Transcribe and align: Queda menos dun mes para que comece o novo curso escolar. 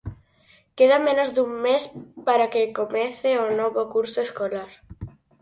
Queda 0.77 0.97
menos 1.07 1.29
dun 1.35 1.51
mes 1.65 1.83
para 2.27 2.49
que 2.53 2.73
comece 2.79 3.29
o 3.45 3.47
novo 3.59 3.81
curso 3.93 4.19
escolar. 4.27 4.71